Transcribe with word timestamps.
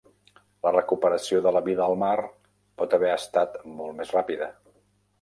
La 0.67 0.71
recuperació 0.75 1.43
de 1.49 1.53
la 1.59 1.61
vida 1.69 1.85
al 1.89 1.95
mar 2.05 2.15
pot 2.83 2.99
haver 3.01 3.15
estat 3.21 3.63
molt 3.79 3.99
més 4.03 4.19
ràpida. 4.21 4.55